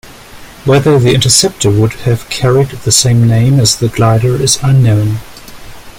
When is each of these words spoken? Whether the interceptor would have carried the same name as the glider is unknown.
Whether 0.65 0.97
the 0.97 1.13
interceptor 1.13 1.69
would 1.69 1.93
have 1.93 2.27
carried 2.31 2.69
the 2.69 2.91
same 2.91 3.27
name 3.27 3.59
as 3.59 3.75
the 3.75 3.87
glider 3.87 4.35
is 4.41 4.57
unknown. 4.63 5.17